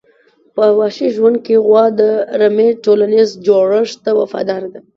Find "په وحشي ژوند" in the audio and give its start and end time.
0.55-1.37